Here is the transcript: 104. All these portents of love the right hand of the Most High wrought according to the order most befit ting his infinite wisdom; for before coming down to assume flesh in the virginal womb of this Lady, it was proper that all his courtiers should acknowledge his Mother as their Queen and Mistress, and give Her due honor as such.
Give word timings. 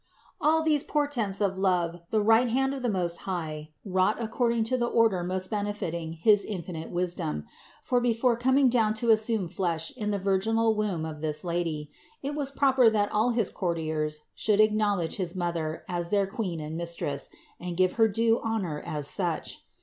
104. 0.39 0.49
All 0.57 0.63
these 0.65 0.83
portents 0.83 1.41
of 1.41 1.59
love 1.59 1.99
the 2.09 2.23
right 2.23 2.47
hand 2.49 2.73
of 2.73 2.81
the 2.81 2.89
Most 2.89 3.17
High 3.17 3.69
wrought 3.85 4.19
according 4.19 4.63
to 4.63 4.75
the 4.75 4.87
order 4.87 5.23
most 5.23 5.51
befit 5.51 5.91
ting 5.91 6.13
his 6.13 6.43
infinite 6.43 6.89
wisdom; 6.89 7.45
for 7.83 8.01
before 8.01 8.35
coming 8.35 8.67
down 8.67 8.95
to 8.95 9.11
assume 9.11 9.47
flesh 9.47 9.95
in 9.95 10.09
the 10.09 10.17
virginal 10.17 10.73
womb 10.73 11.05
of 11.05 11.21
this 11.21 11.43
Lady, 11.43 11.91
it 12.23 12.33
was 12.33 12.49
proper 12.49 12.89
that 12.89 13.11
all 13.11 13.29
his 13.29 13.51
courtiers 13.51 14.21
should 14.33 14.59
acknowledge 14.59 15.17
his 15.17 15.35
Mother 15.35 15.83
as 15.87 16.09
their 16.09 16.25
Queen 16.25 16.59
and 16.59 16.75
Mistress, 16.75 17.29
and 17.59 17.77
give 17.77 17.93
Her 17.93 18.07
due 18.07 18.39
honor 18.41 18.81
as 18.83 19.07
such. 19.07 19.59